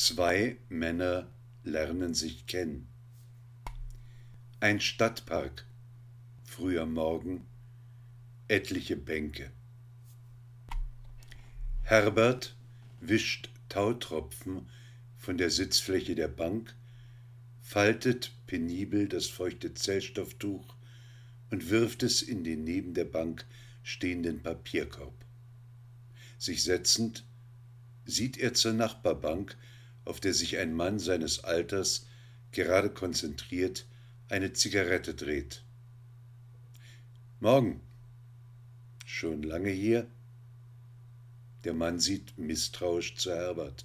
[0.00, 1.26] Zwei Männer
[1.64, 2.86] lernen sich kennen.
[4.60, 5.66] Ein Stadtpark,
[6.44, 7.44] früher Morgen,
[8.46, 9.50] etliche Bänke.
[11.82, 12.54] Herbert
[13.00, 14.68] wischt Tautropfen
[15.16, 16.76] von der Sitzfläche der Bank,
[17.60, 20.76] faltet penibel das feuchte Zellstofftuch
[21.50, 23.44] und wirft es in den neben der Bank
[23.82, 25.24] stehenden Papierkorb.
[26.38, 27.24] Sich setzend,
[28.04, 29.56] sieht er zur Nachbarbank,
[30.08, 32.06] auf der sich ein Mann seines Alters
[32.50, 33.86] gerade konzentriert
[34.28, 35.62] eine Zigarette dreht.
[37.40, 37.82] Morgen.
[39.04, 40.06] Schon lange hier?
[41.64, 43.84] Der Mann sieht misstrauisch zu Herbert.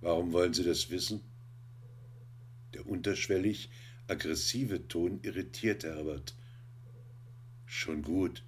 [0.00, 1.20] Warum wollen Sie das wissen?
[2.74, 3.70] Der unterschwellig
[4.08, 6.34] aggressive Ton irritiert Herbert.
[7.66, 8.42] Schon gut.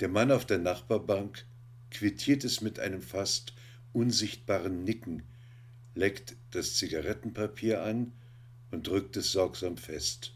[0.00, 1.46] Der Mann auf der Nachbarbank
[1.90, 3.54] quittiert es mit einem fast
[3.92, 5.22] unsichtbaren Nicken,
[5.94, 8.12] leckt das Zigarettenpapier an
[8.70, 10.34] und drückt es sorgsam fest.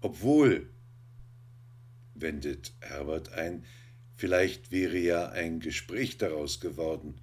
[0.00, 0.68] Obwohl,
[2.14, 3.64] wendet Herbert ein,
[4.16, 7.20] vielleicht wäre ja ein Gespräch daraus geworden.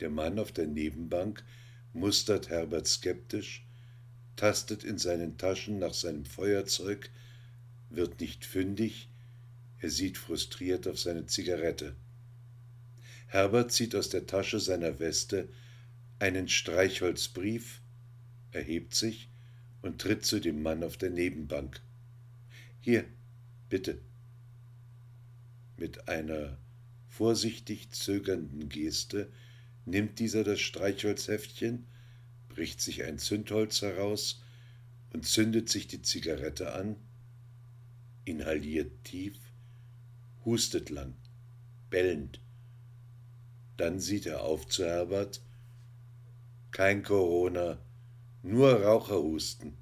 [0.00, 1.44] Der Mann auf der Nebenbank
[1.92, 3.66] mustert Herbert skeptisch,
[4.36, 7.10] tastet in seinen Taschen nach seinem Feuerzeug,
[7.88, 9.08] wird nicht fündig,
[9.86, 11.94] er sieht frustriert auf seine Zigarette.
[13.28, 15.48] Herbert zieht aus der Tasche seiner Weste
[16.18, 17.82] einen Streichholzbrief,
[18.50, 19.30] erhebt sich
[19.82, 21.80] und tritt zu dem Mann auf der Nebenbank.
[22.80, 23.04] Hier,
[23.68, 24.00] bitte.
[25.76, 26.58] Mit einer
[27.06, 29.30] vorsichtig zögernden Geste
[29.84, 31.86] nimmt dieser das Streichholzheftchen,
[32.48, 34.42] bricht sich ein Zündholz heraus
[35.12, 36.96] und zündet sich die Zigarette an,
[38.24, 39.45] inhaliert tief
[40.46, 41.14] hustet lang,
[41.90, 42.40] bellend.
[43.76, 45.42] Dann sieht er auf zu Herbert.
[46.70, 47.78] Kein Corona,
[48.42, 49.76] nur Raucherhusten.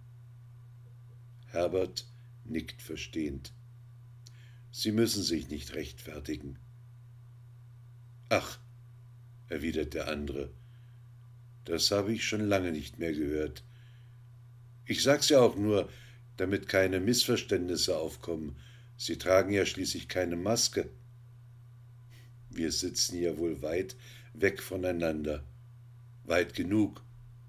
[1.46, 2.06] Herbert
[2.44, 3.52] nickt verstehend.
[4.72, 6.58] Sie müssen sich nicht rechtfertigen.
[8.28, 8.58] Ach,
[9.48, 10.50] erwidert der andere,
[11.64, 13.62] das habe ich schon lange nicht mehr gehört.
[14.86, 15.88] Ich sag's ja auch nur,
[16.36, 18.56] damit keine Missverständnisse aufkommen.
[18.96, 20.88] Sie tragen ja schließlich keine Maske.
[22.50, 23.96] Wir sitzen ja wohl weit
[24.32, 25.44] weg voneinander.
[26.24, 27.02] Weit genug,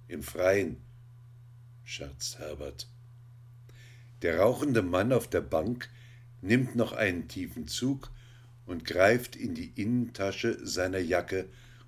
[0.07, 0.77] im Freien,
[1.83, 2.87] scherzt Herbert.
[4.21, 5.89] Der rauchende Mann auf der Bank
[6.41, 8.11] nimmt noch einen tiefen Zug
[8.65, 11.47] und greift in die Innentasche seiner Jacke,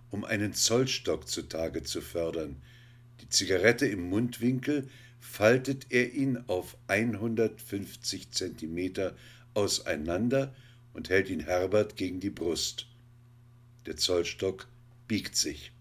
[0.10, 2.62] um einen Zollstock zutage zu fördern.
[3.22, 4.88] Die Zigarette im Mundwinkel
[5.20, 9.16] faltet er ihn auf 150 Zentimeter
[9.58, 10.56] auseinander
[10.94, 12.86] und hält ihn Herbert gegen die Brust.
[13.88, 14.68] Der Zollstock
[15.08, 15.72] biegt sich.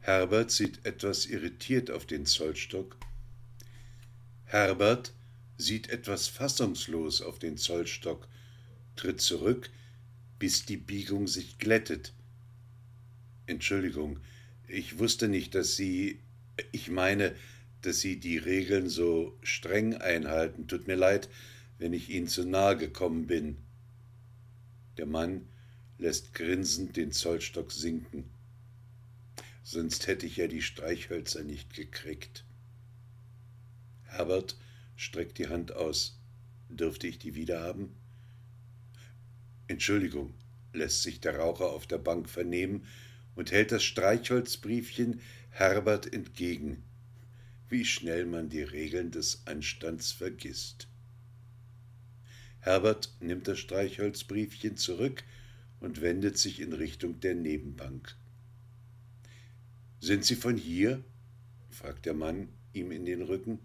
[0.00, 2.96] Herbert sieht etwas irritiert auf den Zollstock.
[4.44, 5.14] Herbert
[5.56, 8.28] sieht etwas fassungslos auf den Zollstock,
[8.96, 9.70] tritt zurück,
[10.38, 12.12] bis die Biegung sich glättet.
[13.46, 14.20] Entschuldigung,
[14.68, 16.20] ich wusste nicht, dass Sie.
[16.72, 17.34] Ich meine,
[17.82, 20.68] dass Sie die Regeln so streng einhalten.
[20.68, 21.28] Tut mir leid,
[21.78, 23.58] wenn ich ihnen zu nahe gekommen bin.
[24.96, 25.48] Der Mann
[25.98, 28.30] lässt grinsend den Zollstock sinken.
[29.62, 32.44] Sonst hätte ich ja die Streichhölzer nicht gekriegt.
[34.04, 34.56] Herbert
[34.94, 36.20] streckt die Hand aus.
[36.68, 37.96] Dürfte ich die wiederhaben?
[39.68, 40.34] Entschuldigung,
[40.72, 42.86] lässt sich der Raucher auf der Bank vernehmen
[43.34, 45.20] und hält das Streichholzbriefchen
[45.50, 46.82] Herbert entgegen.
[47.68, 50.88] Wie schnell man die Regeln des Anstands vergisst.
[52.66, 55.22] Herbert nimmt das Streichholzbriefchen zurück
[55.78, 58.16] und wendet sich in Richtung der Nebenbank.
[60.00, 61.04] Sind Sie von hier?
[61.70, 63.60] fragt der Mann ihm in den Rücken.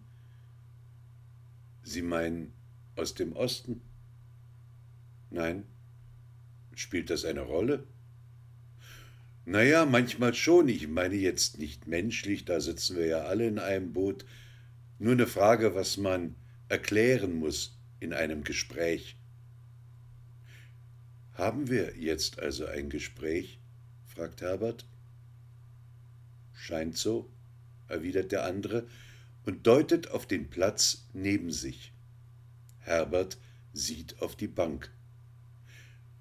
[1.81, 2.53] Sie meinen
[2.95, 3.81] aus dem Osten?
[5.31, 5.63] Nein.
[6.75, 7.87] Spielt das eine Rolle?
[9.45, 10.69] Naja, manchmal schon.
[10.69, 14.25] Ich meine jetzt nicht menschlich, da sitzen wir ja alle in einem Boot.
[14.99, 16.35] Nur eine Frage, was man
[16.69, 19.15] erklären muss in einem Gespräch.
[21.33, 23.59] Haben wir jetzt also ein Gespräch?
[24.05, 24.85] fragt Herbert.
[26.51, 27.31] Scheint so,
[27.87, 28.87] erwidert der andere
[29.45, 31.93] und deutet auf den Platz neben sich.
[32.79, 33.37] Herbert
[33.71, 34.91] sieht auf die Bank.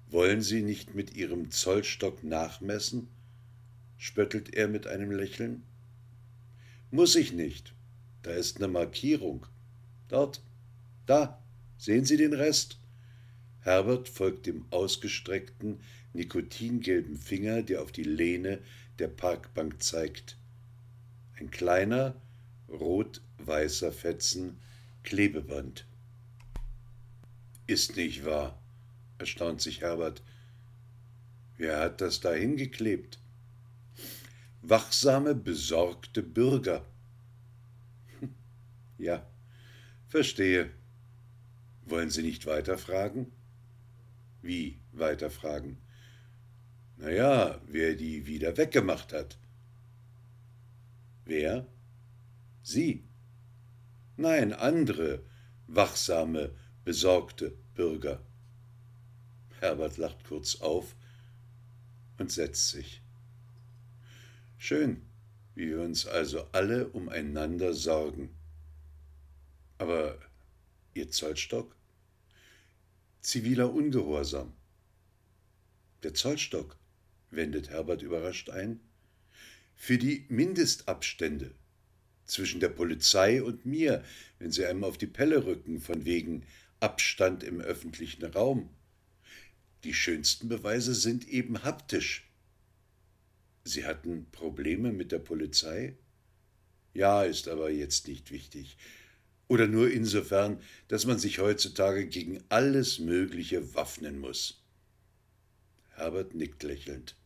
[0.07, 3.09] Wollen Sie nicht mit Ihrem Zollstock nachmessen?
[3.97, 5.63] spöttelt er mit einem Lächeln.
[6.89, 7.73] Muss ich nicht.
[8.23, 9.45] Da ist eine Markierung.
[10.07, 10.41] Dort,
[11.05, 11.41] da,
[11.81, 12.77] Sehen Sie den Rest?
[13.61, 15.79] Herbert folgt dem ausgestreckten,
[16.13, 18.59] nikotingelben Finger, der auf die Lehne
[18.99, 20.37] der Parkbank zeigt.
[21.39, 22.21] Ein kleiner,
[22.69, 24.59] rot-weißer Fetzen
[25.01, 25.87] Klebeband.
[27.65, 28.61] Ist nicht wahr,
[29.17, 30.21] erstaunt sich Herbert.
[31.57, 33.17] Wer hat das da hingeklebt?
[34.61, 36.85] Wachsame, besorgte Bürger.
[38.99, 39.25] Ja,
[40.09, 40.69] verstehe.
[41.91, 43.33] Wollen Sie nicht weiterfragen?
[44.41, 45.77] Wie weiterfragen?
[46.95, 49.37] Naja, wer die wieder weggemacht hat.
[51.25, 51.67] Wer?
[52.63, 53.03] Sie.
[54.15, 55.25] Nein, andere,
[55.67, 56.55] wachsame,
[56.85, 58.21] besorgte Bürger.
[59.59, 60.95] Herbert lacht kurz auf
[62.17, 63.01] und setzt sich.
[64.57, 65.01] Schön,
[65.55, 68.29] wie wir uns also alle umeinander sorgen.
[69.77, 70.17] Aber
[70.93, 71.80] Ihr Zollstock?
[73.21, 74.51] Ziviler Ungehorsam.
[76.01, 76.75] Der Zollstock,
[77.29, 78.79] wendet Herbert überrascht ein.
[79.75, 81.53] Für die Mindestabstände
[82.25, 84.03] zwischen der Polizei und mir,
[84.39, 86.47] wenn sie einem auf die Pelle rücken, von wegen
[86.79, 88.71] Abstand im öffentlichen Raum.
[89.83, 92.27] Die schönsten Beweise sind eben haptisch.
[93.63, 95.95] Sie hatten Probleme mit der Polizei?
[96.95, 98.77] Ja, ist aber jetzt nicht wichtig.
[99.51, 104.63] Oder nur insofern, dass man sich heutzutage gegen alles Mögliche waffnen muss.
[105.89, 107.17] Herbert nickt lächelnd.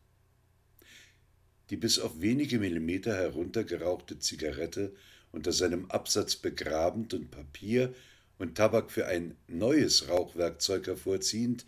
[1.70, 4.92] Die bis auf wenige Millimeter heruntergerauchte Zigarette
[5.30, 7.94] unter seinem Absatz begrabend und Papier
[8.38, 11.64] und Tabak für ein neues Rauchwerkzeug hervorziehend,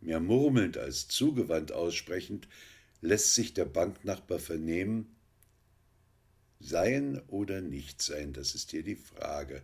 [0.00, 2.48] mehr murmelnd als zugewandt aussprechend,
[3.02, 5.14] lässt sich der Banknachbar vernehmen,
[6.60, 9.62] Sein oder nicht sein, das ist hier die Frage,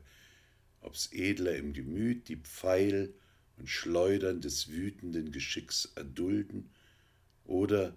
[0.85, 3.15] ob's edler im Gemüt die Pfeil
[3.57, 6.71] und Schleudern des wütenden Geschicks erdulden
[7.45, 7.97] oder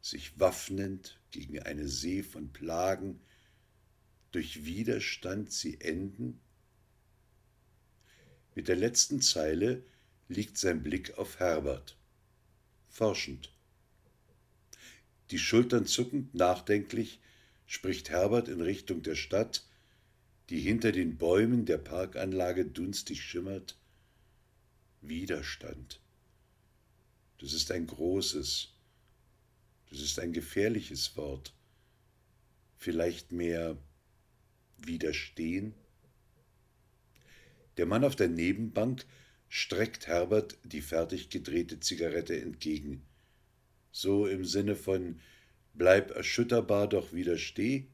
[0.00, 3.20] sich waffnend gegen eine See von Plagen,
[4.32, 6.40] durch Widerstand sie enden?
[8.54, 9.82] Mit der letzten Zeile
[10.28, 11.96] liegt sein Blick auf Herbert,
[12.88, 13.52] forschend.
[15.30, 17.20] Die Schultern zuckend, nachdenklich,
[17.66, 19.64] spricht Herbert in Richtung der Stadt,
[20.50, 23.78] die hinter den Bäumen der Parkanlage dunstig schimmert.
[25.00, 26.00] Widerstand.
[27.38, 28.72] Das ist ein großes,
[29.90, 31.54] das ist ein gefährliches Wort.
[32.76, 33.76] Vielleicht mehr
[34.78, 35.74] widerstehen?
[37.76, 39.04] Der Mann auf der Nebenbank
[39.48, 43.06] streckt Herbert die fertig gedrehte Zigarette entgegen.
[43.90, 45.20] So im Sinne von
[45.76, 47.88] Bleib erschütterbar, doch widersteh?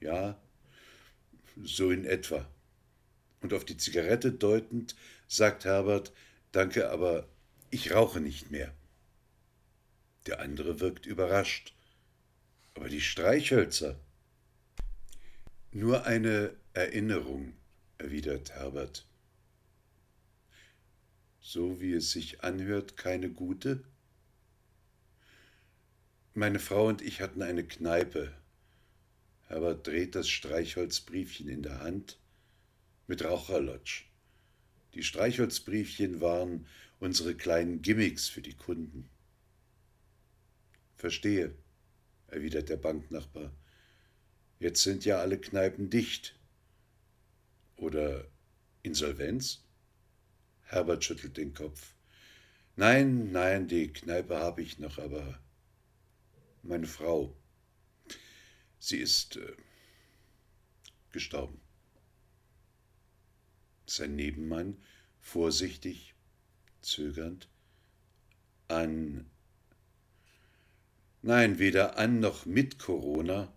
[0.00, 0.38] Ja,
[1.62, 2.48] so in etwa.
[3.40, 4.96] Und auf die Zigarette deutend
[5.28, 6.12] sagt Herbert,
[6.52, 7.28] danke, aber
[7.70, 8.72] ich rauche nicht mehr.
[10.26, 11.74] Der andere wirkt überrascht.
[12.74, 14.00] Aber die Streichhölzer.
[15.70, 17.54] Nur eine Erinnerung,
[17.98, 19.06] erwidert Herbert.
[21.40, 23.84] So wie es sich anhört, keine gute?
[26.32, 28.32] Meine Frau und ich hatten eine Kneipe.
[29.46, 32.18] Herbert dreht das Streichholzbriefchen in der Hand
[33.06, 34.04] mit Raucherlodge.
[34.94, 36.66] Die Streichholzbriefchen waren
[36.98, 39.10] unsere kleinen Gimmicks für die Kunden.
[40.96, 41.54] Verstehe,
[42.28, 43.52] erwidert der Banknachbar.
[44.58, 46.38] Jetzt sind ja alle Kneipen dicht.
[47.76, 48.26] Oder
[48.82, 49.64] Insolvenz?
[50.62, 51.94] Herbert schüttelt den Kopf.
[52.76, 55.38] Nein, nein, die Kneipe habe ich noch, aber
[56.62, 57.36] meine Frau,
[58.84, 59.56] sie ist äh,
[61.10, 61.60] gestorben.
[63.86, 64.76] Sein Nebenmann,
[65.20, 66.14] vorsichtig,
[66.82, 67.48] zögernd,
[68.68, 69.30] an
[71.22, 73.50] Nein, weder an noch mit Corona,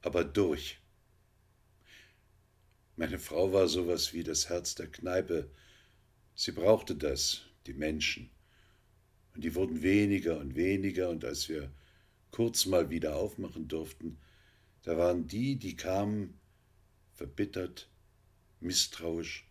[0.00, 0.78] aber durch.
[2.96, 5.50] Meine Frau war sowas wie das Herz der Kneipe.
[6.34, 8.30] Sie brauchte das, die Menschen.
[9.34, 11.70] Und die wurden weniger und weniger, und als wir
[12.34, 14.18] kurz mal wieder aufmachen durften,
[14.82, 16.40] da waren die, die kamen,
[17.12, 17.88] verbittert,
[18.58, 19.48] misstrauisch,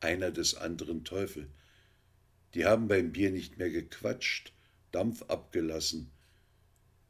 [0.00, 1.50] einer des anderen Teufel.
[2.54, 4.54] Die haben beim Bier nicht mehr gequatscht,
[4.92, 6.10] Dampf abgelassen,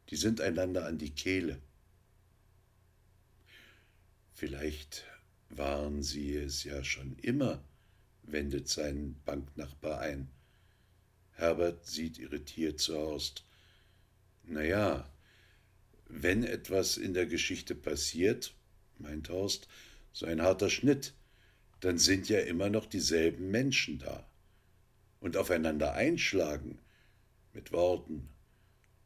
[0.09, 1.63] die sind einander an die Kehle.
[4.33, 5.05] Vielleicht
[5.51, 7.63] waren sie es ja schon immer,
[8.25, 10.29] wendet sein Banknachbar ein.
[11.31, 13.45] Herbert sieht irritiert zu Horst.
[14.51, 15.07] Na ja,
[16.09, 18.55] wenn etwas in der Geschichte passiert,
[18.97, 19.69] meint Horst,
[20.13, 21.13] so ein harter Schnitt,
[21.81, 24.27] dann sind ja immer noch dieselben Menschen da.
[25.21, 26.79] Und aufeinander einschlagen,
[27.53, 28.31] mit Worten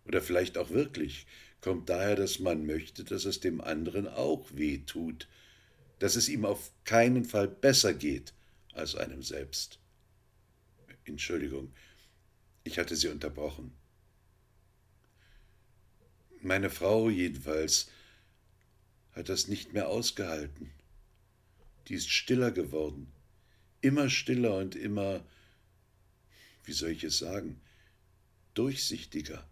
[0.04, 1.26] oder vielleicht auch wirklich,
[1.60, 5.28] kommt daher, dass man möchte, dass es dem anderen auch weh tut,
[5.98, 8.32] dass es ihm auf keinen Fall besser geht
[8.72, 9.80] als einem selbst.
[11.04, 11.72] Entschuldigung,
[12.62, 13.72] ich hatte Sie unterbrochen.
[16.44, 17.88] Meine Frau jedenfalls
[19.12, 20.72] hat das nicht mehr ausgehalten.
[21.86, 23.12] Die ist stiller geworden,
[23.80, 25.24] immer stiller und immer,
[26.64, 27.60] wie soll ich es sagen,
[28.54, 29.48] durchsichtiger.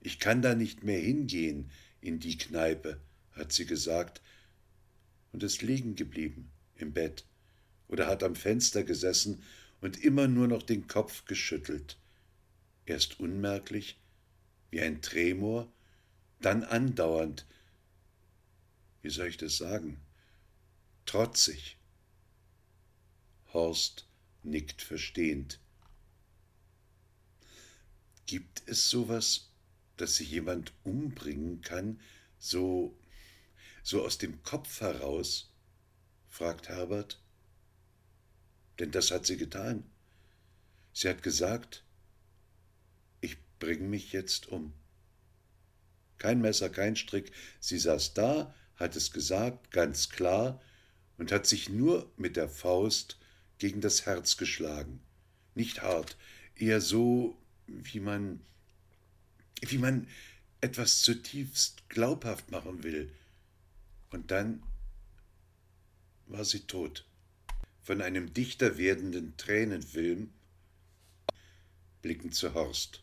[0.00, 3.00] Ich kann da nicht mehr hingehen in die Kneipe,
[3.30, 4.20] hat sie gesagt,
[5.30, 7.24] und ist liegen geblieben im Bett
[7.86, 9.40] oder hat am Fenster gesessen
[9.80, 11.96] und immer nur noch den Kopf geschüttelt,
[12.86, 14.00] erst unmerklich,
[14.70, 15.72] wie ein Tremor,
[16.40, 17.46] dann andauernd,
[19.02, 20.00] wie soll ich das sagen,
[21.04, 21.78] trotzig.
[23.52, 24.06] Horst
[24.42, 25.60] nickt verstehend.
[28.26, 29.50] Gibt es sowas,
[29.96, 32.00] dass sich jemand umbringen kann,
[32.38, 32.98] so,
[33.82, 35.52] so aus dem Kopf heraus?
[36.28, 37.20] fragt Herbert.
[38.78, 39.90] Denn das hat sie getan.
[40.92, 41.84] Sie hat gesagt,
[43.20, 44.74] ich bringe mich jetzt um.
[46.18, 47.32] Kein Messer, kein Strick.
[47.60, 50.60] Sie saß da, hat es gesagt, ganz klar,
[51.18, 53.18] und hat sich nur mit der Faust
[53.58, 55.00] gegen das Herz geschlagen.
[55.54, 56.16] Nicht hart,
[56.54, 58.40] eher so, wie man,
[59.62, 60.06] wie man
[60.60, 63.12] etwas zutiefst glaubhaft machen will.
[64.10, 64.62] Und dann
[66.26, 67.06] war sie tot.
[67.82, 70.32] Von einem dichter werdenden Tränenfilm
[72.02, 73.02] blicken zu Horst.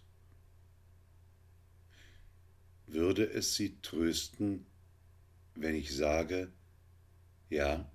[2.87, 4.65] Würde es Sie trösten,
[5.55, 6.51] wenn ich sage,
[7.49, 7.89] ja?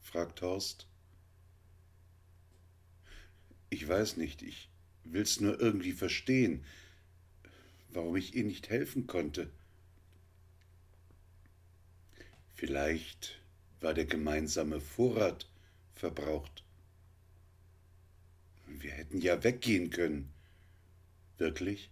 [0.00, 0.86] fragt Horst.
[3.70, 4.70] Ich weiß nicht, ich
[5.04, 6.64] will's nur irgendwie verstehen,
[7.90, 9.50] warum ich Ihnen nicht helfen konnte.
[12.54, 13.40] Vielleicht
[13.80, 15.48] war der gemeinsame Vorrat
[15.94, 16.64] verbraucht.
[18.66, 20.32] Wir hätten ja weggehen können.
[21.38, 21.90] Wirklich?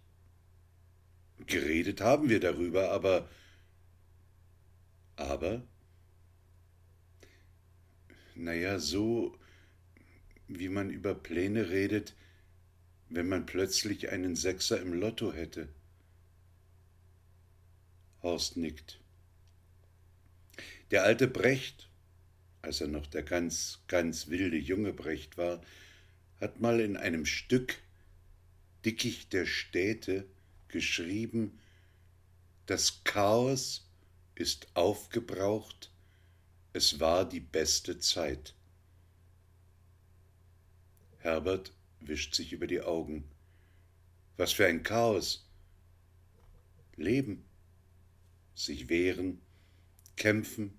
[1.39, 3.29] Geredet haben wir darüber, aber.
[5.15, 5.63] Aber?
[8.35, 9.37] Naja, so
[10.47, 12.15] wie man über Pläne redet,
[13.09, 15.69] wenn man plötzlich einen Sechser im Lotto hätte.
[18.21, 18.99] Horst nickt.
[20.91, 21.89] Der alte Brecht,
[22.61, 25.61] als er noch der ganz, ganz wilde junge Brecht war,
[26.39, 27.75] hat mal in einem Stück
[28.83, 30.25] Dickicht der Städte
[30.75, 31.57] geschrieben,
[32.65, 33.89] das Chaos
[34.35, 35.89] ist aufgebraucht,
[36.73, 38.53] es war die beste Zeit.
[41.19, 43.23] Herbert wischt sich über die Augen.
[44.35, 45.49] Was für ein Chaos.
[46.97, 47.45] Leben,
[48.53, 49.39] sich wehren,
[50.17, 50.77] kämpfen,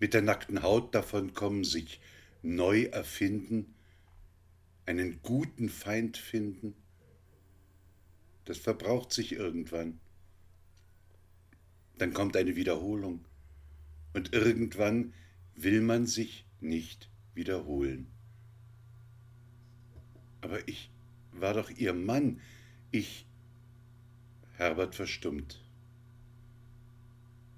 [0.00, 2.00] mit der nackten Haut davonkommen, sich
[2.40, 3.74] neu erfinden,
[4.86, 6.74] einen guten Feind finden,
[8.46, 10.00] das verbraucht sich irgendwann.
[11.98, 13.24] Dann kommt eine Wiederholung.
[14.14, 15.12] Und irgendwann
[15.54, 18.06] will man sich nicht wiederholen.
[20.40, 20.90] Aber ich
[21.32, 22.40] war doch ihr Mann.
[22.92, 23.26] Ich.
[24.54, 25.60] Herbert verstummt.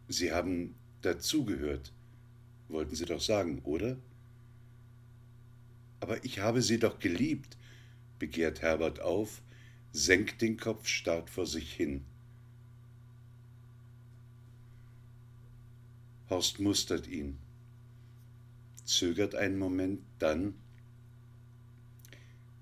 [0.08, 1.92] Sie haben dazugehört,
[2.68, 3.98] wollten Sie doch sagen, oder?
[6.00, 7.56] Aber ich habe Sie doch geliebt,
[8.18, 9.42] begehrt Herbert auf,
[9.92, 12.04] senkt den Kopf, starrt vor sich hin.
[16.30, 17.38] Horst mustert ihn,
[18.84, 20.54] zögert einen Moment, dann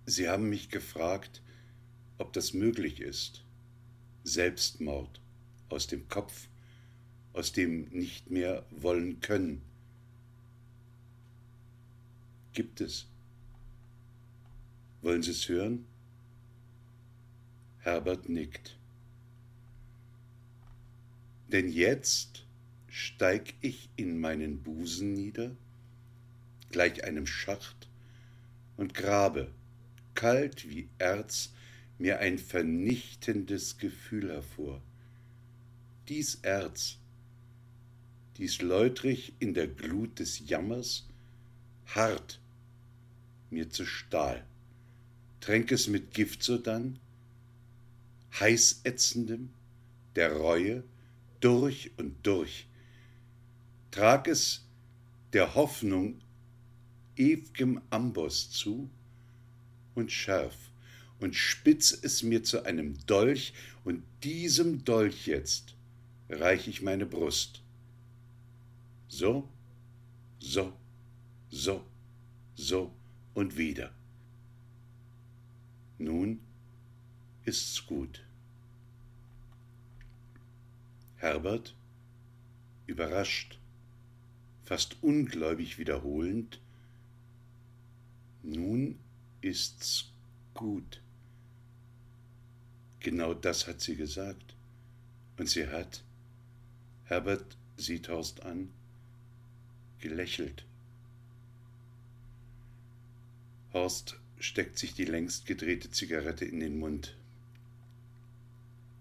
[0.08, 1.42] Sie haben mich gefragt,
[2.16, 3.42] ob das möglich ist.
[4.22, 5.20] Selbstmord
[5.68, 6.46] aus dem Kopf,
[7.32, 9.62] aus dem nicht mehr wollen können.
[12.52, 13.06] Gibt es.
[15.02, 15.84] Wollen Sie es hören?
[17.86, 18.76] Herbert nickt.
[21.46, 22.44] Denn jetzt
[22.88, 25.56] steig ich in meinen Busen nieder,
[26.72, 27.88] gleich einem Schacht,
[28.76, 29.52] und grabe,
[30.16, 31.52] kalt wie Erz,
[31.96, 34.82] mir ein vernichtendes Gefühl hervor.
[36.08, 36.98] Dies Erz,
[38.36, 41.06] dies läutrig in der Glut des Jammers,
[41.94, 42.40] hart
[43.48, 44.44] mir zu Stahl.
[45.38, 46.98] Tränk es mit Gift sodann,
[48.40, 49.50] heißätzendem,
[50.14, 50.84] der Reue,
[51.40, 52.66] durch und durch.
[53.90, 54.64] Trag es
[55.32, 56.20] der Hoffnung
[57.16, 58.90] ew'gem Amboss zu
[59.94, 60.56] und schärf
[61.18, 65.74] und spitz es mir zu einem Dolch, und diesem Dolch jetzt
[66.28, 67.62] reich ich meine Brust.
[69.08, 69.48] So,
[70.40, 70.76] so,
[71.50, 71.86] so,
[72.56, 72.92] so
[73.34, 73.94] und wieder.
[75.98, 76.40] Nun
[77.44, 78.25] ist's gut.
[81.26, 81.74] Herbert,
[82.86, 83.58] überrascht,
[84.62, 86.60] fast ungläubig wiederholend,
[88.44, 89.00] nun
[89.40, 90.12] ist's
[90.54, 91.02] gut.
[93.00, 94.54] Genau das hat sie gesagt.
[95.36, 96.04] Und sie hat,
[97.02, 98.68] Herbert sieht Horst an,
[99.98, 100.64] gelächelt.
[103.72, 107.16] Horst steckt sich die längst gedrehte Zigarette in den Mund.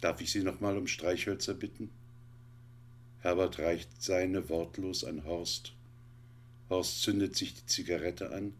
[0.01, 1.91] Darf ich Sie noch mal um Streichhölzer bitten?
[3.25, 5.73] Herbert reicht seine wortlos an Horst.
[6.69, 8.53] Horst zündet sich die Zigarette an,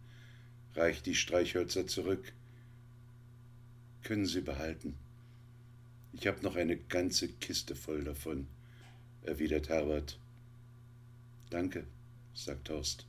[0.74, 2.34] reicht die Streichhölzer zurück.
[4.02, 4.96] Können Sie behalten.
[6.14, 8.48] Ich habe noch eine ganze Kiste voll davon,
[9.22, 10.18] erwidert Herbert.
[11.52, 11.86] Danke,
[12.34, 13.06] sagt Horst.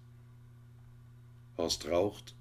[1.57, 2.35] Horst raucht,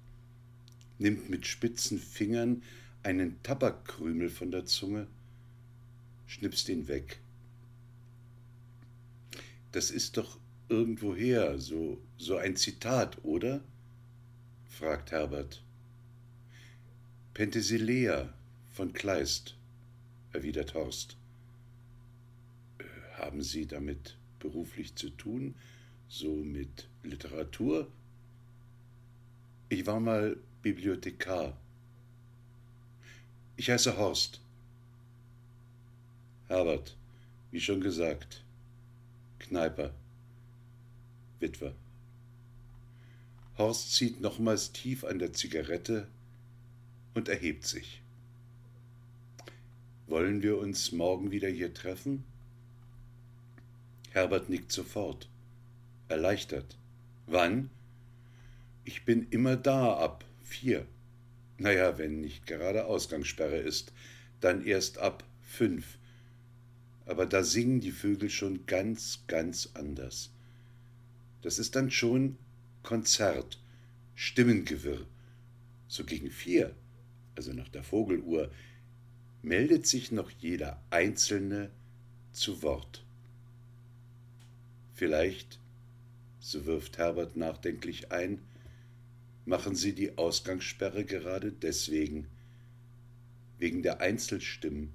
[0.98, 2.62] nimmt mit spitzen Fingern
[3.02, 5.06] einen Tabakkrümel von der Zunge,
[6.26, 7.18] schnipst ihn weg.
[9.76, 10.38] Das ist doch
[10.70, 13.62] irgendwoher so, so ein Zitat, oder?
[14.70, 15.62] fragt Herbert.
[17.34, 18.32] Penthesilea
[18.72, 19.54] von Kleist,
[20.32, 21.18] erwidert Horst.
[22.78, 22.84] Äh,
[23.18, 25.54] haben Sie damit beruflich zu tun,
[26.08, 27.86] so mit Literatur?
[29.68, 31.54] Ich war mal Bibliothekar.
[33.58, 34.40] Ich heiße Horst.
[36.46, 36.96] Herbert,
[37.50, 38.45] wie schon gesagt,
[39.48, 39.94] Kneiper,
[41.38, 41.72] Witwer.
[43.56, 46.08] Horst zieht nochmals tief an der Zigarette
[47.14, 48.02] und erhebt sich.
[50.08, 52.24] Wollen wir uns morgen wieder hier treffen?
[54.10, 55.28] Herbert nickt sofort,
[56.08, 56.76] erleichtert.
[57.26, 57.70] Wann?
[58.84, 60.86] Ich bin immer da ab vier.
[61.58, 63.92] Naja, wenn nicht gerade Ausgangssperre ist,
[64.40, 65.98] dann erst ab fünf.
[67.06, 70.32] Aber da singen die Vögel schon ganz, ganz anders.
[71.42, 72.36] Das ist dann schon
[72.82, 73.60] Konzert,
[74.14, 75.06] Stimmengewirr.
[75.88, 76.74] So gegen vier,
[77.36, 78.50] also nach der Vogeluhr,
[79.42, 81.70] meldet sich noch jeder Einzelne
[82.32, 83.04] zu Wort.
[84.94, 85.60] Vielleicht,
[86.40, 88.40] so wirft Herbert nachdenklich ein,
[89.44, 92.26] machen Sie die Ausgangssperre gerade deswegen,
[93.58, 94.92] wegen der Einzelstimmen.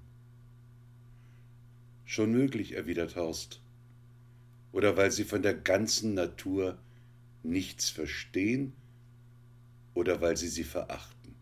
[2.11, 3.61] Schon möglich, erwidert Horst.
[4.73, 6.77] Oder weil Sie von der ganzen Natur
[7.41, 8.73] nichts verstehen
[9.93, 11.33] oder weil sie sie verachten.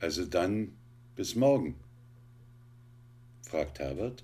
[0.00, 0.76] Also dann
[1.16, 1.76] bis morgen,
[3.40, 4.22] fragt Herbert.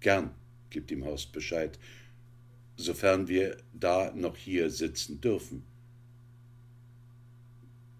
[0.00, 0.30] Gern,
[0.70, 1.78] gibt ihm Horst Bescheid,
[2.76, 5.62] sofern wir da noch hier sitzen dürfen.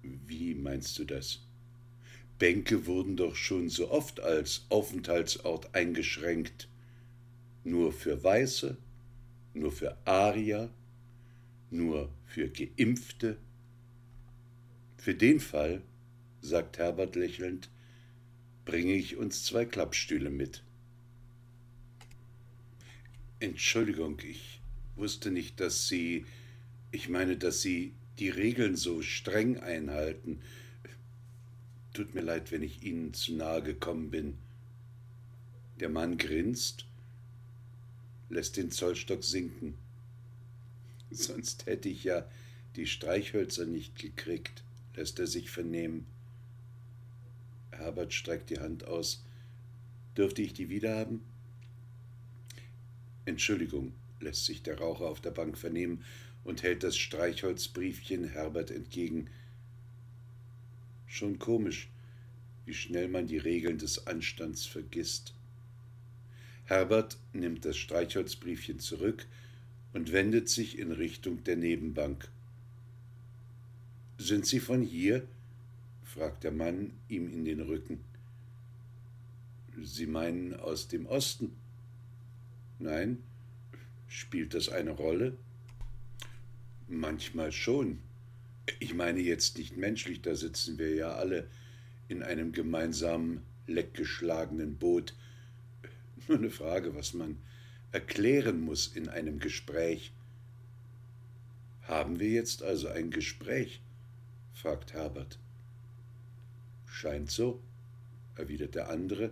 [0.01, 1.47] Wie meinst du das?
[2.43, 6.69] Bänke wurden doch schon so oft als Aufenthaltsort eingeschränkt,
[7.63, 8.77] nur für Weiße
[9.55, 10.71] nur für Arier,
[11.71, 13.39] nur für Geimpfte.
[14.97, 15.83] Für den Fall,
[16.41, 17.71] sagt Herbert lächelnd,
[18.65, 20.63] bringe ich uns zwei Klappstühle mit.
[23.41, 24.61] Entschuldigung, ich
[24.95, 26.27] wusste nicht, dass Sie,
[26.93, 30.41] ich meine, dass Sie die Regeln so streng einhalten.
[31.93, 34.39] Tut mir leid, wenn ich Ihnen zu nahe gekommen bin.
[35.81, 36.87] Der Mann grinst
[38.33, 39.75] lässt den Zollstock sinken.
[41.11, 42.27] Sonst hätte ich ja
[42.77, 44.65] die Streichhölzer nicht gekriegt,
[44.97, 46.07] lässt er sich vernehmen.
[47.71, 49.23] Herbert streckt die Hand aus.
[50.17, 51.23] Dürfte ich die wiederhaben?
[53.25, 56.05] Entschuldigung, lässt sich der Raucher auf der Bank vernehmen
[56.45, 59.29] und hält das Streichholzbriefchen Herbert entgegen.
[61.13, 61.91] Schon komisch,
[62.65, 65.35] wie schnell man die Regeln des Anstands vergisst.
[66.65, 69.27] Herbert nimmt das Streichholzbriefchen zurück
[69.93, 72.31] und wendet sich in Richtung der Nebenbank.
[74.17, 75.29] Sind Sie von hier?
[76.03, 78.01] fragt der Mann ihm in den Rücken.
[79.83, 81.55] Sie meinen aus dem Osten?
[82.79, 83.23] Nein.
[84.09, 85.37] Spielt das eine Rolle?
[86.89, 87.99] Manchmal schon.
[88.79, 91.49] Ich meine jetzt nicht menschlich, da sitzen wir ja alle
[92.09, 95.15] in einem gemeinsamen leckgeschlagenen Boot
[96.29, 97.39] nur eine Frage, was man
[97.91, 100.13] erklären muss in einem Gespräch.
[101.83, 103.83] Haben wir jetzt also ein Gespräch?
[104.53, 105.39] fragt Herbert.
[106.87, 107.61] Scheint so,
[108.37, 109.31] erwidert der andere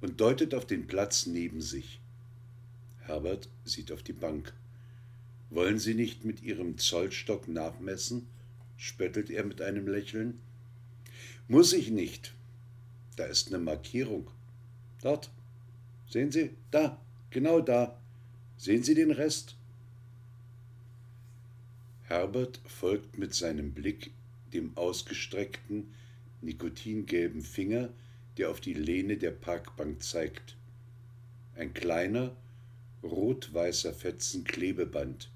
[0.00, 2.00] und deutet auf den Platz neben sich.
[3.00, 4.52] Herbert sieht auf die Bank.
[5.50, 8.26] Wollen Sie nicht mit Ihrem Zollstock nachmessen?
[8.84, 10.40] Spöttelt er mit einem Lächeln.
[11.48, 12.34] Muss ich nicht.
[13.16, 14.30] Da ist eine Markierung.
[15.00, 15.30] Dort.
[16.06, 16.50] Sehen Sie?
[16.70, 17.00] Da.
[17.30, 17.98] Genau da.
[18.58, 19.56] Sehen Sie den Rest?
[22.02, 24.12] Herbert folgt mit seinem Blick
[24.52, 25.94] dem ausgestreckten,
[26.42, 27.88] nikotingelben Finger,
[28.36, 30.56] der auf die Lehne der Parkbank zeigt.
[31.56, 32.36] Ein kleiner,
[33.02, 35.30] rot-weißer Fetzen Klebeband.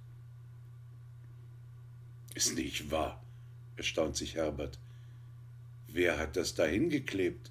[2.35, 3.23] Ist nicht wahr,
[3.79, 4.79] erstaunt sich Herbert.
[5.87, 7.51] Wer hat das dahin geklebt?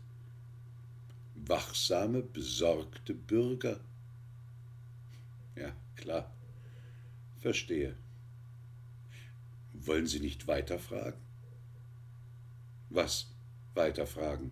[1.34, 3.80] Wachsame, besorgte Bürger.
[5.56, 6.32] Ja, klar.
[7.40, 7.96] Verstehe.
[9.74, 11.20] Wollen Sie nicht weiterfragen?
[12.90, 13.28] Was
[13.74, 14.52] weiterfragen?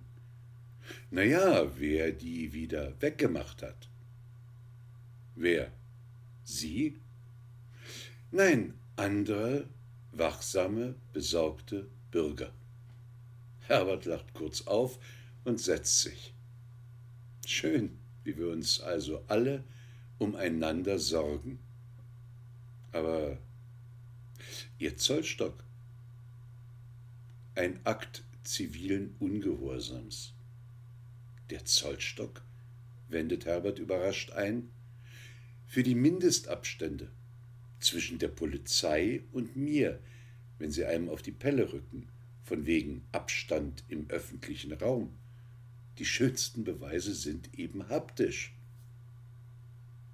[1.09, 3.89] Naja, wer die wieder weggemacht hat.
[5.35, 5.71] Wer?
[6.43, 6.99] Sie?
[8.31, 9.67] Nein, andere,
[10.17, 12.53] wachsame, besorgte Bürger.
[13.61, 14.99] Herbert lacht kurz auf
[15.43, 16.33] und setzt sich.
[17.45, 19.63] Schön, wie wir uns also alle
[20.17, 21.59] umeinander sorgen.
[22.91, 23.37] Aber
[24.77, 25.63] Ihr Zollstock?
[27.55, 30.33] Ein Akt zivilen Ungehorsams.
[31.49, 32.41] Der Zollstock?
[33.07, 34.71] wendet Herbert überrascht ein.
[35.67, 37.11] Für die Mindestabstände
[37.85, 39.99] zwischen der Polizei und mir,
[40.59, 42.07] wenn sie einem auf die Pelle rücken,
[42.43, 45.13] von wegen Abstand im öffentlichen Raum.
[45.97, 48.53] Die schönsten Beweise sind eben haptisch.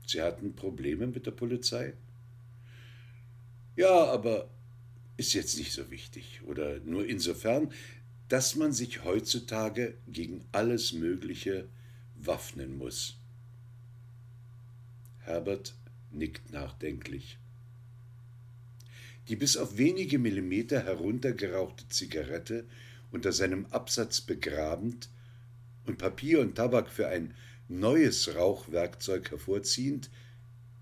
[0.05, 1.93] Sie hatten Probleme mit der Polizei?
[3.75, 4.49] Ja, aber
[5.17, 7.71] ist jetzt nicht so wichtig oder nur insofern,
[8.27, 11.67] dass man sich heutzutage gegen alles Mögliche
[12.15, 13.17] waffnen muss.
[15.19, 15.75] Herbert
[16.11, 17.37] nickt nachdenklich.
[19.27, 22.65] Die bis auf wenige Millimeter heruntergerauchte Zigarette
[23.11, 25.09] unter seinem Absatz begrabend
[25.85, 27.33] und Papier und Tabak für ein
[27.67, 30.09] neues Rauchwerkzeug hervorziehend,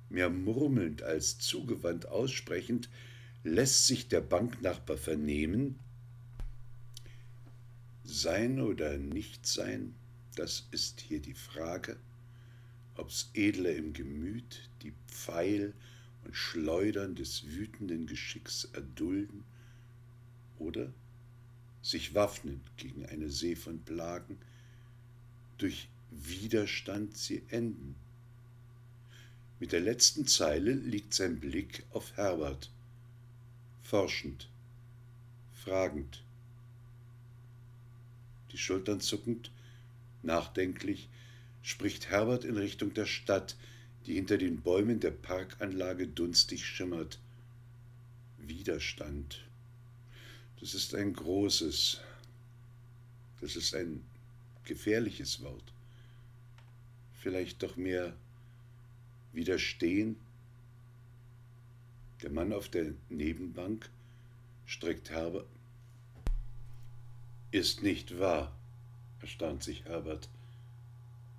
[0.10, 2.89] mehr murmelnd als zugewandt aussprechend,
[3.43, 5.80] lässt sich der Banknachbar vernehmen,
[8.04, 9.93] sein oder nicht sein,
[10.36, 11.97] das ist hier die Frage,
[12.97, 15.73] ob's Edle im Gemüt die Pfeil
[16.25, 19.43] und Schleudern des wütenden Geschicks erdulden
[20.58, 20.91] oder
[21.82, 24.38] sich waffnen gegen eine See von Plagen,
[25.58, 27.95] durch Widerstand sie enden.
[29.60, 32.71] Mit der letzten Zeile liegt sein Blick auf Herbert,
[33.82, 34.49] forschend,
[35.53, 36.23] fragend.
[38.51, 39.51] Die Schultern zuckend,
[40.23, 41.10] nachdenklich,
[41.62, 43.55] spricht Herbert in Richtung der Stadt,
[44.10, 47.19] die hinter den Bäumen der Parkanlage dunstig schimmert.
[48.39, 49.48] Widerstand.
[50.60, 52.02] Das ist ein großes,
[53.39, 54.04] das ist ein
[54.65, 55.74] gefährliches Wort.
[57.22, 58.15] Vielleicht doch mehr
[59.32, 60.15] widerstehen.
[62.24, 63.91] Der Mann auf der Nebenbank
[64.65, 65.45] streckt Herbert.
[67.52, 68.58] Ist nicht wahr,
[69.22, 70.30] erstaunt sich Herbert.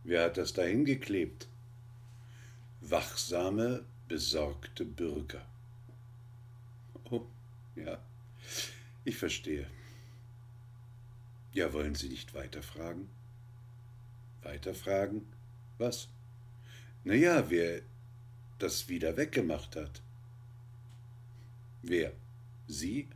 [0.04, 1.49] Wer hat das dahin geklebt?
[2.80, 5.44] Wachsame, besorgte Bürger.
[7.10, 7.26] Oh,
[7.76, 7.98] ja,
[9.04, 9.66] ich verstehe.
[11.52, 13.10] Ja, wollen Sie nicht weiterfragen?
[14.42, 15.26] Weiterfragen?
[15.76, 16.08] Was?
[17.04, 17.82] Naja, wer
[18.58, 20.00] das wieder weggemacht hat.
[21.82, 22.12] Wer?
[22.66, 23.08] Sie?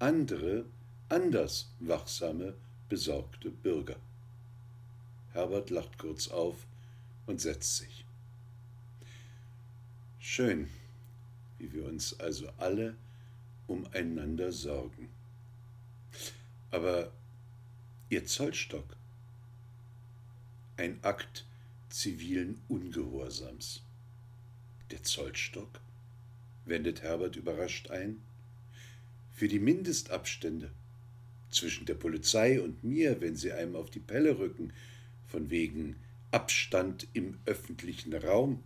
[0.00, 0.64] Andere,
[1.08, 2.54] anders wachsame,
[2.88, 3.96] besorgte Bürger.
[5.32, 6.66] Herbert lacht kurz auf
[7.26, 8.04] und setzt sich.
[10.18, 10.68] Schön,
[11.58, 12.96] wie wir uns also alle
[13.66, 15.08] umeinander sorgen.
[16.70, 17.12] Aber
[18.10, 18.96] Ihr Zollstock,
[20.76, 21.44] ein Akt
[21.88, 23.82] zivilen Ungehorsams.
[24.90, 25.80] Der Zollstock?
[26.66, 28.22] wendet Herbert überrascht ein.
[29.32, 30.70] Für die Mindestabstände
[31.50, 34.72] zwischen der Polizei und mir, wenn sie einem auf die Pelle rücken,
[35.26, 35.96] von wegen
[36.34, 38.64] Abstand im öffentlichen Raum.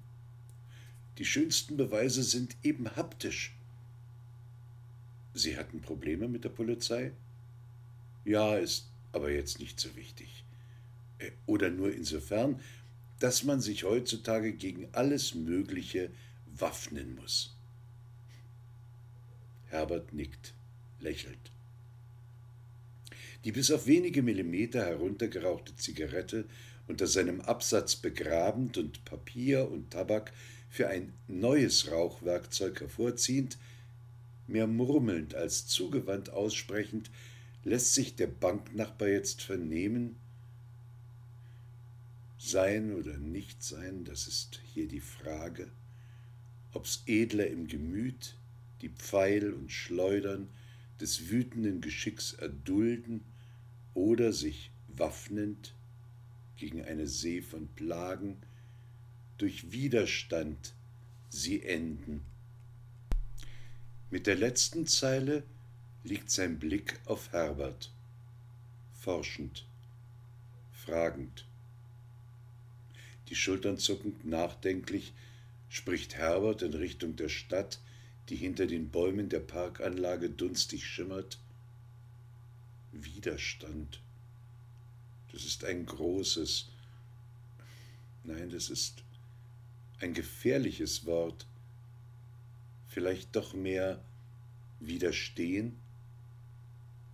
[1.19, 3.55] Die schönsten Beweise sind eben haptisch.
[5.35, 7.13] Sie hatten Probleme mit der Polizei?
[8.25, 10.45] Ja, ist aber jetzt nicht so wichtig.
[11.19, 12.59] Äh, oder nur insofern,
[13.19, 16.11] dass man sich heutzutage gegen alles Mögliche
[16.47, 17.55] waffnen muss.
[19.67, 20.55] Herbert nickt,
[21.01, 21.53] lächelt.
[23.45, 26.49] Die bis auf wenige Millimeter heruntergerauchte Zigarette
[26.89, 30.33] unter seinem Absatz begrabend und Papier und Tabak
[30.71, 33.59] für ein neues Rauchwerkzeug hervorziehend,
[34.47, 37.11] mehr murmelnd als zugewandt aussprechend,
[37.65, 40.17] lässt sich der Banknachbar jetzt vernehmen,
[42.39, 45.71] sein oder nicht sein, das ist hier die Frage,
[46.73, 48.37] ob's edler im Gemüt,
[48.81, 50.49] die Pfeil und Schleudern
[51.01, 53.25] des wütenden Geschicks erdulden
[53.93, 55.75] oder sich waffnend
[56.59, 58.37] gegen eine See von Plagen
[59.39, 60.75] durch Widerstand
[61.31, 62.23] sie enden.
[64.11, 65.45] Mit der letzten Zeile
[66.03, 67.93] liegt sein Blick auf Herbert,
[68.93, 69.67] forschend,
[70.73, 71.47] fragend.
[73.29, 75.13] Die Schultern zuckend nachdenklich
[75.69, 77.79] spricht Herbert in Richtung der Stadt,
[78.29, 81.39] die hinter den Bäumen der Parkanlage dunstig schimmert.
[82.93, 84.01] Widerstand.
[85.33, 86.69] Das ist ein großes,
[88.25, 89.03] nein, das ist
[90.01, 91.47] ein gefährliches Wort.
[92.87, 94.03] Vielleicht doch mehr
[94.81, 95.77] widerstehen.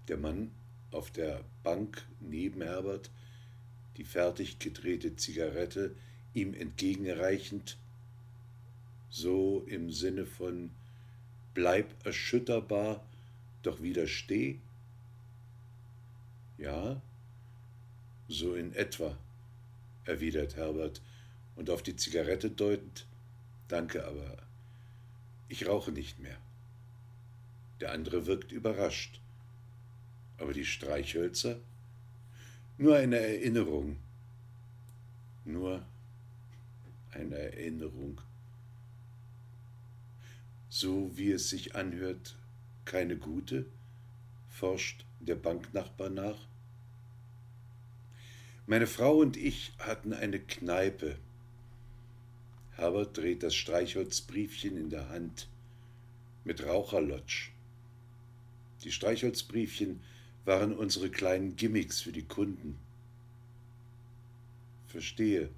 [0.09, 0.53] Der Mann
[0.91, 3.11] auf der Bank neben Herbert,
[3.97, 5.95] die fertig gedrehte Zigarette
[6.35, 7.79] ihm entgegenreichend,
[9.11, 10.71] so im Sinne von
[11.55, 13.05] bleib erschütterbar,
[13.63, 14.59] doch widersteh?
[16.59, 17.01] Ja,
[18.29, 19.17] so in etwa,
[20.05, 21.01] erwidert Herbert
[21.57, 23.07] und auf die Zigarette deutend,
[23.69, 24.39] danke, aber
[25.49, 26.37] ich rauche nicht mehr.
[27.81, 29.21] Der andere wirkt überrascht.
[30.39, 31.61] Aber die Streichhölzer?
[32.77, 33.99] Nur eine Erinnerung.
[35.45, 35.85] Nur
[37.13, 38.21] eine Erinnerung.
[40.69, 42.37] So wie es sich anhört,
[42.85, 43.67] keine gute?
[44.49, 46.39] forscht der Banknachbar nach.
[48.67, 51.19] Meine Frau und ich hatten eine Kneipe.
[52.73, 55.49] Herbert dreht das Streichholzbriefchen in der Hand
[56.45, 57.51] mit Raucherlotsch.
[58.83, 60.01] Die Streichholzbriefchen
[60.47, 62.79] waren unsere kleinen Gimmicks für die Kunden.
[64.87, 65.51] Verstehe.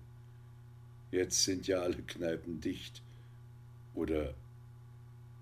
[1.12, 3.02] Jetzt sind ja alle Kneipen dicht.
[3.94, 4.34] Oder,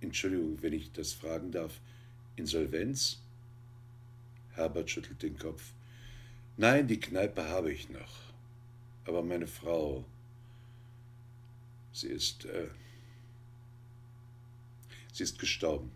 [0.02, 1.80] Entschuldigung, wenn ich das fragen darf,
[2.36, 3.22] Insolvenz?
[4.52, 5.72] Herbert schüttelt den Kopf.
[6.56, 8.32] Nein, die Kneipe habe ich noch.
[9.06, 10.04] Aber meine Frau,
[11.92, 12.68] sie ist, äh,
[15.12, 15.90] sie ist gestorben.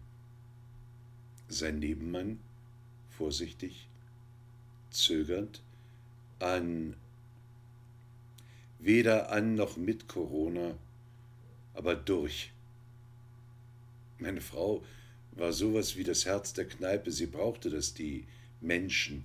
[1.48, 2.40] Sein Nebenmann,
[3.08, 3.88] vorsichtig,
[4.90, 5.62] zögernd,
[6.40, 6.96] an,
[8.80, 10.76] weder an noch mit Corona,
[11.74, 12.52] aber durch.
[14.18, 14.84] Meine Frau
[15.32, 18.26] war sowas wie das Herz der Kneipe, sie brauchte das, die
[18.60, 19.24] Menschen,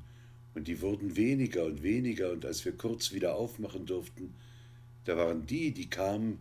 [0.56, 4.34] und die wurden weniger und weniger, und als wir kurz wieder aufmachen durften,
[5.06, 6.40] da waren die, die kamen,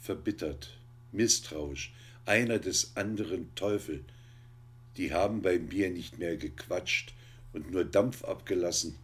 [0.00, 0.76] verbittert,
[1.12, 1.92] misstrauisch,
[2.24, 4.04] einer des anderen Teufel,
[4.96, 7.14] die haben beim Bier nicht mehr gequatscht
[7.52, 8.96] und nur Dampf abgelassen,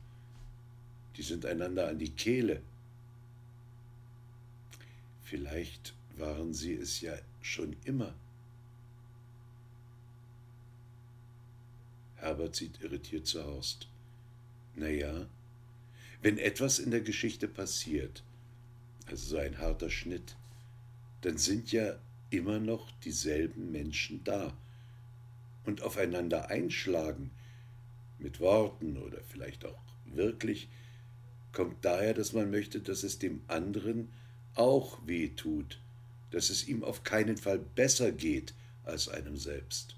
[1.17, 2.63] die sind einander an die Kehle.
[5.23, 8.15] Vielleicht waren sie es ja schon immer.
[12.17, 13.89] Herbert sieht irritiert zu Horst.
[14.79, 15.27] Naja,
[16.23, 18.23] wenn etwas in der Geschichte passiert,
[19.07, 20.37] also so ein harter Schnitt,
[21.23, 21.99] dann sind ja
[22.31, 24.57] immer noch dieselben Menschen da.
[25.65, 27.31] Und aufeinander einschlagen,
[28.19, 30.69] mit Worten oder vielleicht auch wirklich,
[31.53, 34.09] kommt daher, dass man möchte, dass es dem anderen
[34.55, 35.81] auch weh tut,
[36.31, 39.97] dass es ihm auf keinen Fall besser geht als einem selbst.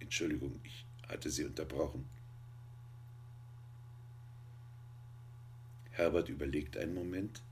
[0.00, 2.04] Entschuldigung, ich hatte Sie unterbrochen.
[5.90, 7.42] Herbert überlegt einen Moment.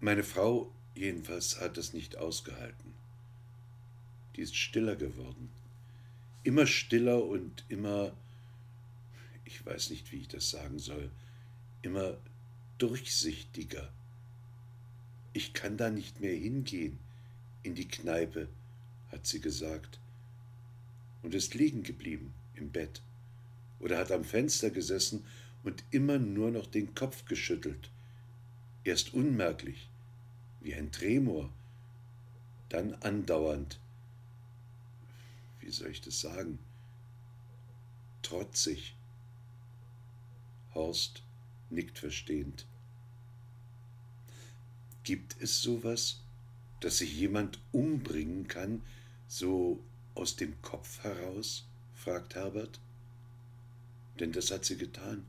[0.00, 2.94] Meine Frau jedenfalls hat es nicht ausgehalten.
[4.34, 5.50] Die ist stiller geworden.
[6.42, 8.12] Immer stiller und immer,
[9.44, 11.10] ich weiß nicht, wie ich das sagen soll,
[11.82, 12.18] immer
[12.78, 13.90] durchsichtiger.
[15.32, 16.98] Ich kann da nicht mehr hingehen,
[17.62, 18.48] in die Kneipe,
[19.10, 19.98] hat sie gesagt,
[21.22, 23.02] und ist liegen geblieben im Bett
[23.80, 25.24] oder hat am Fenster gesessen
[25.66, 27.90] und immer nur noch den Kopf geschüttelt,
[28.84, 29.90] erst unmerklich,
[30.60, 31.50] wie ein Tremor,
[32.68, 33.80] dann andauernd,
[35.58, 36.60] wie soll ich das sagen,
[38.22, 38.94] trotzig.
[40.72, 41.24] Horst
[41.70, 42.64] nickt verstehend.
[45.02, 46.22] Gibt es sowas,
[46.78, 48.82] dass sich jemand umbringen kann,
[49.26, 49.82] so
[50.14, 51.66] aus dem Kopf heraus?
[51.92, 52.78] fragt Herbert.
[54.20, 55.26] Denn das hat sie getan.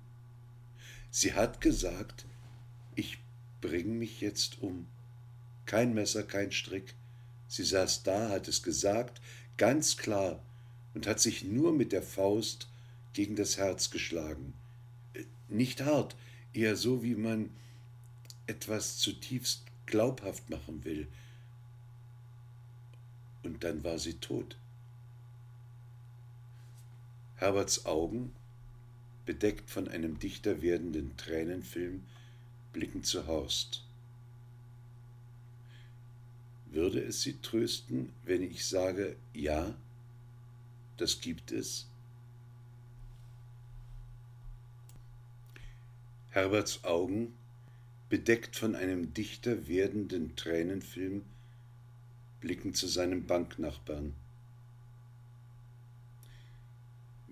[1.11, 2.25] Sie hat gesagt,
[2.95, 3.17] ich
[3.61, 4.87] bring mich jetzt um.
[5.65, 6.93] Kein Messer, kein Strick.
[7.47, 9.21] Sie saß da, hat es gesagt,
[9.57, 10.41] ganz klar,
[10.93, 12.67] und hat sich nur mit der Faust
[13.13, 14.53] gegen das Herz geschlagen.
[15.49, 16.15] Nicht hart,
[16.53, 17.49] eher so, wie man
[18.47, 21.07] etwas zutiefst glaubhaft machen will.
[23.43, 24.57] Und dann war sie tot.
[27.35, 28.33] Herberts Augen,
[29.27, 32.01] bedeckt von einem dichter werdenden Tränenfilm,
[32.73, 33.83] blicken zu Horst.
[36.71, 39.75] Würde es Sie trösten, wenn ich sage, ja,
[40.95, 41.87] das gibt es?
[46.29, 47.33] Herberts Augen,
[48.09, 51.25] bedeckt von einem dichter werdenden Tränenfilm,
[52.39, 54.13] blicken zu seinem Banknachbarn.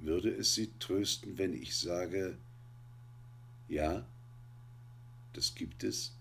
[0.06, 2.38] Würde es Sie trösten, wenn ich sage,
[3.68, 4.06] ja,
[5.34, 6.16] das gibt es?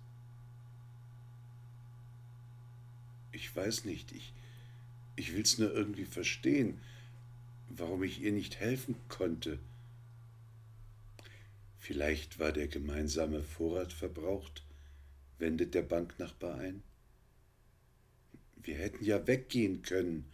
[3.31, 4.33] Ich weiß nicht, ich,
[5.17, 6.81] ich es nur irgendwie verstehen,
[7.69, 9.59] warum ich ihr nicht helfen konnte.
[11.77, 14.65] Vielleicht war der gemeinsame Vorrat verbraucht,
[15.39, 16.83] wendet der Banknachbar ein.
[18.63, 20.25] Wir hätten ja weggehen können.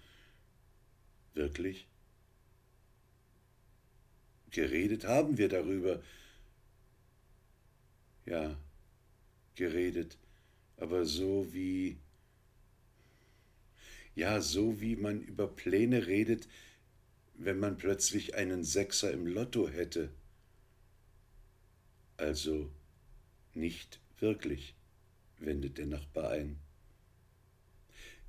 [1.34, 1.89] Wirklich?
[4.50, 6.02] Geredet haben wir darüber.
[8.26, 8.56] Ja,
[9.54, 10.18] geredet,
[10.76, 11.98] aber so wie.
[14.14, 16.48] Ja, so wie man über Pläne redet,
[17.34, 20.10] wenn man plötzlich einen Sechser im Lotto hätte.
[22.16, 22.70] Also
[23.54, 24.74] nicht wirklich,
[25.38, 26.58] wendet der Nachbar ein.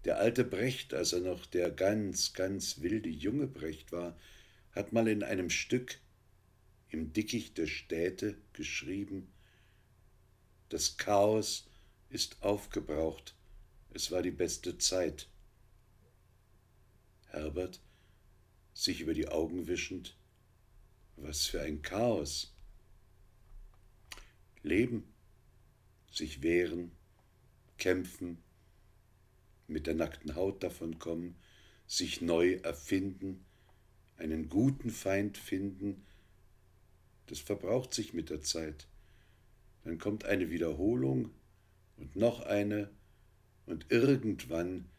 [0.06, 4.18] Der alte Brecht, als er noch der ganz, ganz wilde junge Brecht war,
[4.72, 6.00] hat mal in einem Stück
[6.92, 9.32] im Dickicht der Städte geschrieben,
[10.70, 11.68] das Chaos
[12.10, 13.36] ist aufgebraucht,
[13.94, 15.30] es war die beste Zeit.
[17.28, 17.82] Herbert,
[18.74, 20.18] sich über die Augen wischend,
[21.16, 22.54] was für ein Chaos.
[24.64, 25.14] Leben,
[26.12, 26.92] sich wehren,
[27.78, 28.44] kämpfen,
[29.68, 31.36] mit der nackten Haut davonkommen,
[31.88, 33.46] sich neu erfinden,
[34.18, 36.06] einen guten Feind finden,
[37.32, 38.88] das verbraucht sich mit der Zeit.
[39.86, 41.32] Dann kommt eine Wiederholung
[41.96, 42.90] und noch eine,
[43.66, 44.90] und irgendwann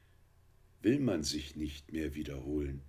[0.81, 2.81] will man sich nicht mehr wiederholen.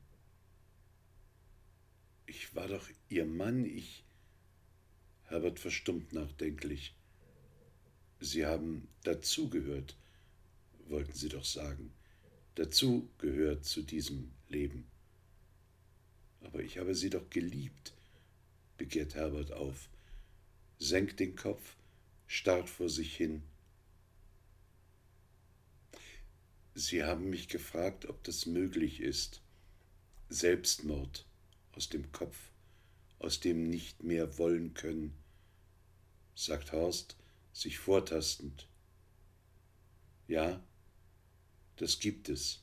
[2.25, 4.05] Ich war doch ihr Mann, ich
[5.23, 6.95] Herbert verstummt nachdenklich.
[8.21, 9.97] Sie haben dazugehört,
[10.87, 11.91] wollten Sie doch sagen.
[12.55, 14.85] Dazu gehört zu diesem Leben.
[16.39, 17.93] Aber ich habe Sie doch geliebt,
[18.77, 19.89] begehrt Herbert auf,
[20.79, 21.75] senkt den Kopf,
[22.27, 23.43] starrt vor sich hin.
[26.75, 29.41] Sie haben mich gefragt, ob das möglich ist.
[30.29, 31.25] Selbstmord
[31.73, 32.37] aus dem Kopf,
[33.19, 35.15] aus dem nicht mehr wollen können
[36.35, 37.15] sagt Horst,
[37.51, 38.67] sich vortastend.
[40.27, 40.63] Ja,
[41.77, 42.61] das gibt es.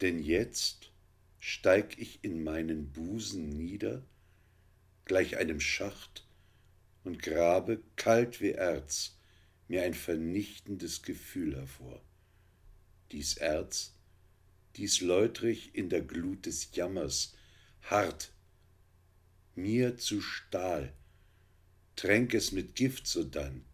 [0.00, 0.90] Denn jetzt
[1.46, 4.02] steig ich in meinen Busen nieder,
[5.04, 6.26] gleich einem Schacht,
[7.04, 9.18] und grabe, kalt wie Erz,
[9.68, 12.02] mir ein vernichtendes Gefühl hervor.
[13.12, 13.92] Dies Erz,
[14.76, 17.34] dies läutrig in der Glut des Jammers,
[17.82, 18.32] hart
[19.54, 20.94] mir zu Stahl,
[21.94, 23.66] tränk es mit Gift sodann,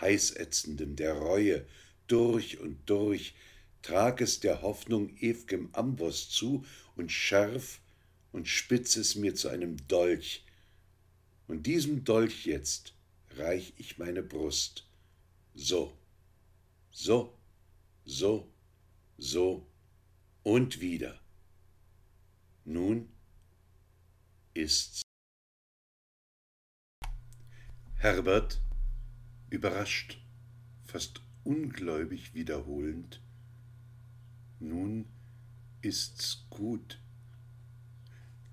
[0.00, 1.66] heißätzendem der Reue,
[2.06, 3.34] durch und durch,
[3.82, 6.64] trag es der Hoffnung ew'gem Amboss zu
[6.96, 7.80] und schärf
[8.32, 10.44] und spitz es mir zu einem Dolch,
[11.46, 12.94] und diesem Dolch jetzt
[13.36, 14.88] reich ich meine Brust,
[15.54, 15.96] so,
[16.90, 17.38] so,
[18.04, 18.50] so,
[19.18, 19.66] so
[20.42, 21.20] und wieder.
[22.64, 23.08] Nun
[24.54, 25.02] ist's.
[27.96, 28.60] Herbert,
[29.50, 30.18] überrascht,
[30.82, 33.20] fast ungläubig wiederholend,
[34.60, 35.06] nun
[35.84, 37.00] ist's gut.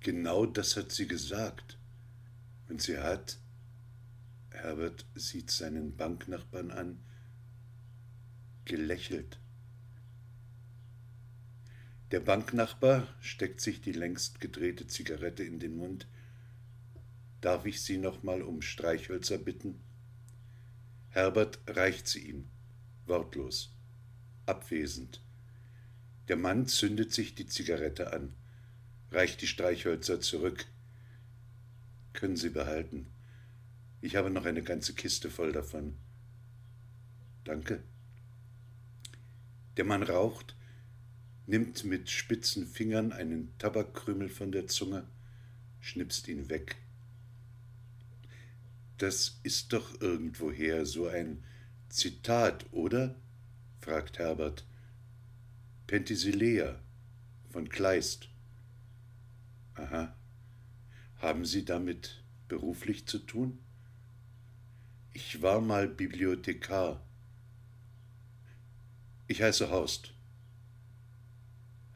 [0.00, 1.78] Genau das hat sie gesagt.
[2.68, 3.38] Und sie hat,
[4.50, 7.00] Herbert sieht seinen Banknachbarn an,
[8.64, 9.38] gelächelt.
[12.10, 16.06] Der Banknachbar steckt sich die längst gedrehte Zigarette in den Mund.
[17.40, 19.80] Darf ich Sie noch mal um Streichhölzer bitten?
[21.08, 22.48] Herbert reicht sie ihm,
[23.06, 23.74] wortlos,
[24.46, 25.22] abwesend.
[26.32, 28.32] Der Mann zündet sich die Zigarette an,
[29.10, 30.64] reicht die Streichhölzer zurück.
[32.14, 33.08] Können Sie behalten.
[34.00, 35.94] Ich habe noch eine ganze Kiste voll davon.
[37.44, 37.82] Danke.
[39.76, 40.56] Der Mann raucht,
[41.44, 45.06] nimmt mit spitzen Fingern einen Tabakkrümel von der Zunge,
[45.80, 46.76] schnipst ihn weg.
[48.96, 51.44] Das ist doch irgendwoher so ein
[51.90, 53.20] Zitat, oder?
[53.82, 54.64] fragt Herbert.
[55.92, 56.80] Penthesilea
[57.50, 58.30] von Kleist.
[59.74, 60.16] Aha.
[61.18, 63.58] Haben Sie damit beruflich zu tun?
[65.12, 67.06] Ich war mal Bibliothekar.
[69.26, 70.14] Ich heiße Horst.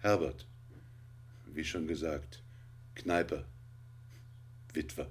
[0.01, 0.47] Herbert,
[1.47, 2.42] wie schon gesagt,
[2.97, 3.47] Kneiper,
[4.74, 5.11] Witwer.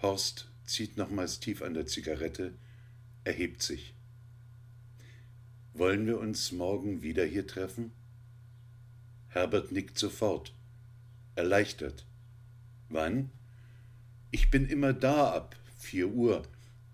[0.00, 2.54] Horst zieht nochmals tief an der Zigarette,
[3.24, 3.95] erhebt sich.
[5.78, 7.92] Wollen wir uns morgen wieder hier treffen?
[9.28, 10.54] Herbert nickt sofort,
[11.34, 12.06] erleichtert.
[12.88, 13.30] Wann?
[14.30, 16.44] Ich bin immer da ab vier Uhr.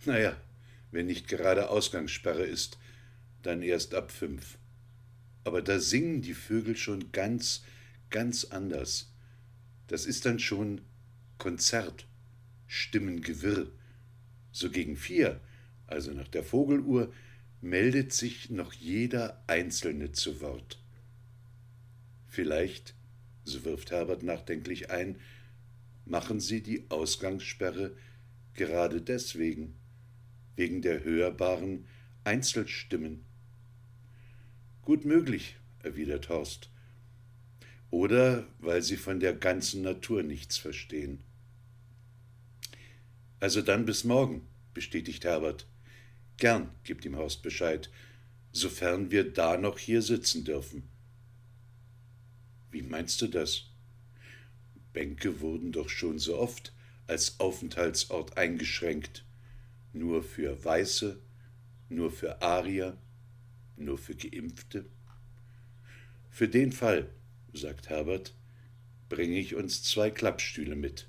[0.05, 0.37] Naja,
[0.91, 2.77] wenn nicht gerade Ausgangssperre ist,
[3.43, 4.59] dann erst ab fünf.
[5.45, 7.63] Aber da singen die Vögel schon ganz,
[8.11, 9.13] ganz anders.
[9.87, 10.81] Das ist dann schon
[11.39, 12.09] Konzert.
[12.67, 13.71] Stimmengewirr.
[14.51, 15.41] So gegen vier,
[15.87, 17.13] also nach der Vogeluhr,
[17.63, 20.83] meldet sich noch jeder Einzelne zu Wort.
[22.27, 22.95] Vielleicht,
[23.45, 25.21] so wirft Herbert nachdenklich ein,
[26.05, 27.97] machen Sie die Ausgangssperre
[28.55, 29.77] gerade deswegen,
[30.57, 31.87] wegen der hörbaren
[32.25, 33.25] Einzelstimmen.
[34.83, 36.69] Gut möglich, erwidert Horst.
[37.91, 41.23] Oder weil Sie von der ganzen Natur nichts verstehen.
[43.39, 45.67] Also dann bis morgen, bestätigt Herbert.
[46.37, 47.91] Gern, gibt ihm Horst Bescheid,
[48.53, 50.89] sofern wir da noch hier sitzen dürfen.
[52.71, 53.67] Wie meinst du das?
[54.93, 56.73] Bänke wurden doch schon so oft
[57.07, 59.25] als Aufenthaltsort eingeschränkt.
[59.93, 61.21] Nur für Weiße,
[61.89, 62.97] nur für Arier,
[63.77, 64.87] nur für Geimpfte.
[66.31, 67.11] Für den Fall,
[67.53, 68.35] sagt Herbert,
[69.11, 71.09] bringe ich uns zwei Klappstühle mit.